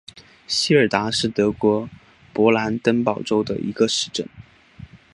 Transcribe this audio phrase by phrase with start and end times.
[0.47, 1.87] 席尔达是德国
[2.33, 4.27] 勃兰登堡州的一个市镇。